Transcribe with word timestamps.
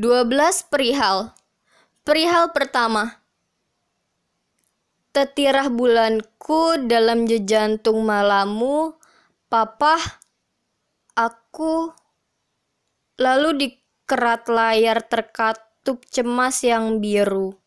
12 0.00 0.32
perihal. 0.72 1.36
Perihal 2.08 2.56
pertama. 2.56 3.20
Tetirah 5.12 5.68
bulanku 5.68 6.80
dalam 6.88 7.28
jejantung 7.28 8.08
malammu, 8.08 8.96
papa, 9.52 10.00
aku, 11.12 11.92
lalu 13.20 13.48
di 13.60 13.68
kerat 14.08 14.48
layar 14.48 15.04
terkatup 15.04 16.00
cemas 16.08 16.64
yang 16.64 16.96
biru. 17.04 17.60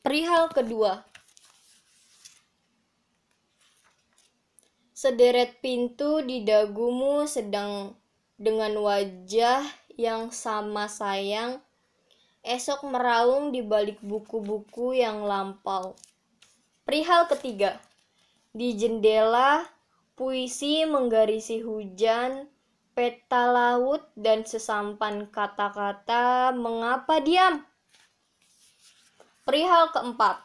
Perihal 0.00 0.48
kedua. 0.48 1.04
Sederet 4.96 5.60
pintu 5.60 6.24
di 6.24 6.40
dagumu 6.40 7.28
sedang 7.28 7.92
dengan 8.40 8.80
wajah 8.80 9.87
yang 9.98 10.30
sama 10.30 10.86
sayang, 10.86 11.58
esok 12.46 12.86
meraung 12.86 13.50
di 13.50 13.66
balik 13.66 13.98
buku-buku 13.98 14.94
yang 14.94 15.26
lampau. 15.26 15.98
Perihal 16.86 17.26
ketiga, 17.26 17.82
di 18.54 18.78
jendela, 18.78 19.66
puisi 20.14 20.86
menggarisi 20.86 21.60
hujan, 21.66 22.46
peta 22.94 23.50
laut, 23.50 24.06
dan 24.14 24.46
sesampan 24.46 25.26
kata-kata 25.26 26.54
mengapa 26.54 27.18
diam. 27.18 27.66
Perihal 29.42 29.90
keempat, 29.90 30.38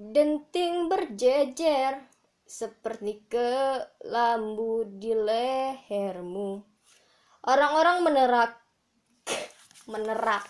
denting 0.00 0.88
berjejer 0.88 2.00
seperti 2.48 3.28
ke 3.28 3.52
lambu 4.08 4.88
di 4.88 5.12
lehermu. 5.12 6.77
Orang-orang 7.48 8.04
menerak 8.04 8.52
menerak. 9.88 10.44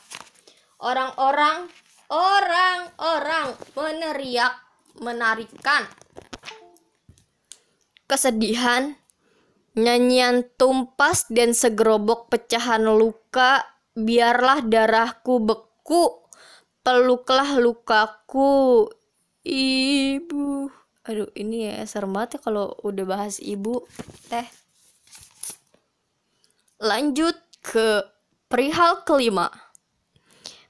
Orang-orang 0.83 1.71
orang-orang 2.11 3.55
meneriak 3.79 4.55
menarikan. 4.99 5.87
Kesedihan, 8.09 8.99
nyanyian 9.79 10.43
tumpas 10.59 11.29
dan 11.31 11.55
segerobok 11.55 12.35
pecahan 12.35 12.83
luka, 12.83 13.63
biarlah 13.95 14.65
darahku 14.65 15.39
beku, 15.39 16.27
peluklah 16.83 17.63
lukaku. 17.63 18.91
Ibu. 19.49 20.69
Aduh, 21.09 21.31
ini 21.39 21.73
ya 21.73 21.87
serem 21.89 22.13
banget 22.13 22.37
ya 22.37 22.51
kalau 22.51 22.75
udah 22.85 23.05
bahas 23.07 23.41
ibu. 23.41 23.87
Teh. 24.29 24.68
Lanjut 26.79 27.35
ke 27.59 28.07
perihal 28.47 29.03
kelima. 29.03 29.51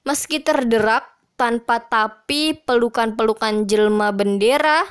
Meski 0.08 0.40
terderak 0.40 1.04
tanpa 1.36 1.84
tapi 1.84 2.56
pelukan-pelukan 2.56 3.68
jelma 3.68 4.10
bendera, 4.10 4.82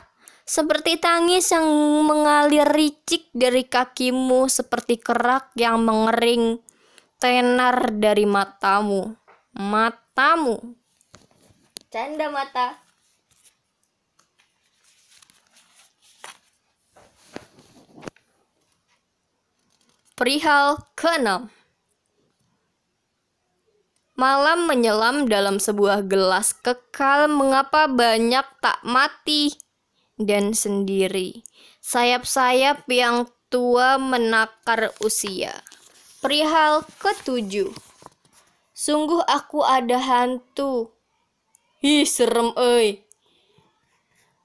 seperti 0.47 0.95
tangis 0.95 1.51
yang 1.51 1.67
mengalir 2.07 2.63
ricik 2.69 3.27
dari 3.35 3.67
kakimu 3.67 4.47
seperti 4.47 4.95
kerak 4.95 5.51
yang 5.59 5.83
mengering 5.83 6.63
tenar 7.19 7.91
dari 7.97 8.23
matamu. 8.23 9.11
Matamu. 9.51 10.55
Canda 11.91 12.31
mata. 12.31 12.79
Perihal 20.15 20.86
ke-6 20.97 21.53
Malam 24.17 24.65
menyelam 24.65 25.29
dalam 25.29 25.61
sebuah 25.61 26.09
gelas 26.09 26.57
kekal 26.57 27.29
mengapa 27.29 27.85
banyak 27.85 28.41
tak 28.57 28.81
mati 28.81 29.53
dan 30.17 30.57
sendiri. 30.57 31.45
Sayap-sayap 31.85 32.89
yang 32.89 33.29
tua 33.53 34.01
menakar 34.01 34.89
usia. 34.97 35.61
Perihal 36.17 36.81
ketujuh. 36.97 37.69
Sungguh 38.73 39.21
aku 39.21 39.61
ada 39.61 40.01
hantu. 40.01 40.89
Hi 41.85 42.09
serem 42.09 42.57
oi. 42.57 43.05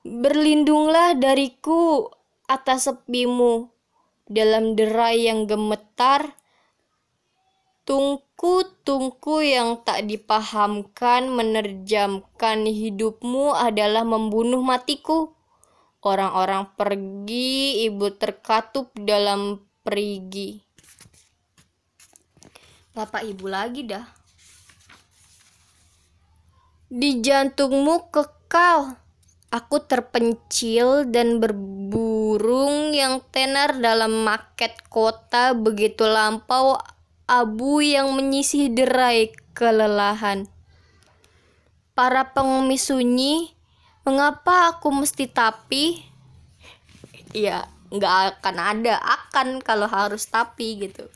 Berlindunglah 0.05 1.17
dariku 1.17 2.13
atas 2.45 2.93
sepimu 2.93 3.73
dalam 4.29 4.77
derai 4.77 5.29
yang 5.33 5.49
gemetar, 5.49 6.42
tungku-tungku 7.83 9.43
yang 9.43 9.83
tak 9.83 10.07
dipahamkan 10.07 11.31
menerjamkan 11.31 12.67
hidupmu 12.67 13.55
adalah 13.55 14.07
membunuh 14.07 14.63
matiku. 14.63 15.35
Orang-orang 16.03 16.67
pergi, 16.75 17.87
ibu 17.87 18.11
terkatup 18.19 18.91
dalam 18.99 19.63
perigi. 19.87 20.59
Bapak 22.93 23.23
ibu 23.23 23.47
lagi 23.47 23.87
dah. 23.87 24.07
Di 26.93 27.23
jantungmu 27.25 28.13
kekal 28.13 29.03
Aku 29.53 29.85
terpencil 29.85 31.05
dan 31.13 31.37
berburung 31.37 32.97
yang 32.97 33.21
tenar 33.29 33.77
dalam 33.77 34.25
maket 34.25 34.81
kota 34.89 35.53
begitu 35.53 36.09
lampau 36.09 36.81
abu 37.27 37.81
yang 37.83 38.13
menyisih 38.15 38.73
derai 38.73 39.33
kelelahan. 39.53 40.49
Para 41.93 42.33
pengemis 42.33 42.89
sunyi, 42.89 43.53
mengapa 44.03 44.73
aku 44.73 44.91
mesti 44.91 45.29
tapi? 45.29 46.01
Ya, 47.33 47.69
nggak 47.93 48.41
akan 48.41 48.57
ada 48.57 48.97
akan 49.01 49.61
kalau 49.61 49.89
harus 49.89 50.25
tapi 50.29 50.89
gitu. 50.89 51.09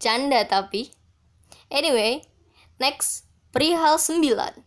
Canda 0.00 0.44
tapi. 0.48 0.92
Anyway, 1.68 2.24
next, 2.80 3.28
perihal 3.52 4.00
9. 4.00 4.66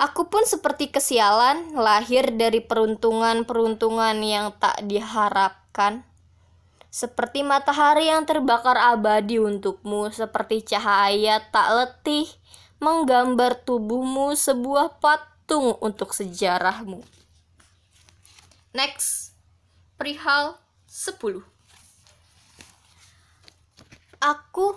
Aku 0.00 0.32
pun 0.32 0.48
seperti 0.48 0.88
kesialan, 0.88 1.76
lahir 1.76 2.32
dari 2.32 2.64
peruntungan-peruntungan 2.64 4.16
yang 4.24 4.56
tak 4.56 4.80
diharapkan. 4.88 6.08
Seperti 6.90 7.46
matahari 7.46 8.10
yang 8.10 8.26
terbakar 8.26 8.74
abadi 8.74 9.38
untukmu, 9.38 10.10
seperti 10.10 10.66
cahaya 10.66 11.38
tak 11.54 11.70
letih, 11.70 12.26
menggambar 12.82 13.62
tubuhmu 13.62 14.34
sebuah 14.34 14.98
patung 14.98 15.78
untuk 15.78 16.10
sejarahmu. 16.10 17.06
Next, 18.74 19.38
perihal 19.94 20.58
10. 20.90 21.46
Aku, 24.18 24.74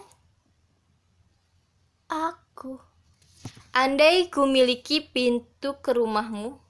aku, 2.07 2.77
Andai 3.73 4.29
ku 4.29 4.45
miliki 4.45 5.01
pintu 5.01 5.81
ke 5.81 5.97
rumahmu, 5.97 6.61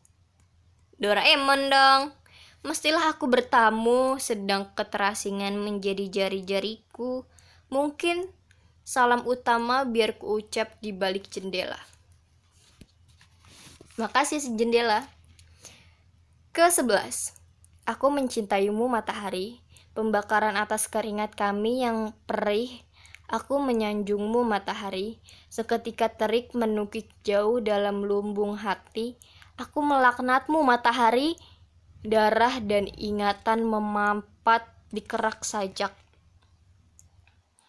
Doraemon 1.04 1.68
dong. 1.68 2.23
Mestilah 2.64 3.12
aku 3.12 3.28
bertamu, 3.28 4.16
sedang 4.24 4.72
keterasingan 4.72 5.60
menjadi 5.60 6.08
jari-jariku. 6.08 7.28
Mungkin 7.68 8.32
salam 8.88 9.28
utama 9.28 9.84
biar 9.84 10.16
ku 10.16 10.40
ucap 10.40 10.80
di 10.80 10.96
balik 10.96 11.28
jendela. 11.28 11.80
Makasih 14.00 14.40
si 14.40 14.56
jendela. 14.56 15.06
Ke-11. 16.56 17.36
Aku 17.84 18.08
mencintaimu 18.08 18.88
matahari, 18.88 19.60
pembakaran 19.92 20.56
atas 20.56 20.88
keringat 20.88 21.36
kami 21.36 21.84
yang 21.84 22.16
perih 22.24 22.84
Aku 23.34 23.58
menyanjungmu 23.58 24.46
matahari, 24.46 25.18
seketika 25.50 26.06
terik 26.06 26.54
menukik 26.54 27.10
jauh 27.26 27.64
dalam 27.64 28.06
lumbung 28.06 28.54
hati. 28.60 29.18
Aku 29.58 29.82
melaknatmu 29.82 30.62
matahari, 30.62 31.34
darah 32.04 32.60
dan 32.60 32.92
ingatan 33.00 33.64
memampat 33.64 34.68
di 34.92 35.00
kerak 35.00 35.48
sajak. 35.48 35.96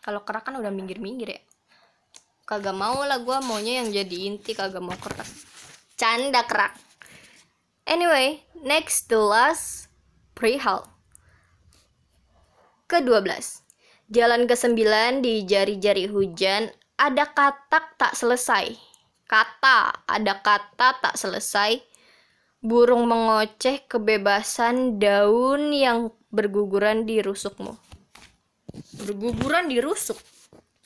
Kalau 0.05 0.21
kerak 0.27 0.45
kan 0.51 0.59
udah 0.61 0.69
minggir-minggir 0.75 1.39
ya. 1.39 1.43
Kagak 2.45 2.77
mau 2.77 3.01
lah 3.09 3.25
gue 3.25 3.39
maunya 3.41 3.81
yang 3.81 3.89
jadi 3.89 4.17
inti 4.29 4.53
kagak 4.53 4.85
mau 4.85 4.93
kerak. 5.01 5.25
Canda 5.97 6.45
kerak. 6.45 6.77
Anyway, 7.89 8.45
next 8.61 9.09
the 9.09 9.17
last 9.17 9.89
prehal. 10.37 10.85
Ke-12. 12.91 13.65
Jalan 14.13 14.45
ke-9 14.45 14.77
di 15.25 15.49
jari-jari 15.49 16.05
hujan 16.05 16.69
ada 17.01 17.25
kata 17.33 17.97
tak 17.97 18.13
selesai. 18.13 18.77
Kata, 19.25 20.05
ada 20.05 20.45
kata 20.45 21.01
tak 21.01 21.17
selesai. 21.17 21.81
Burung 22.65 23.05
mengoceh 23.13 23.85
kebebasan 23.85 24.97
daun 24.97 25.77
yang 25.77 26.09
berguguran 26.33 27.05
di 27.05 27.21
rusukmu. 27.21 27.77
Berguguran 29.05 29.69
di 29.69 29.85
rusuk. 29.85 30.17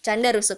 Canda 0.03 0.33
rusuk. 0.33 0.57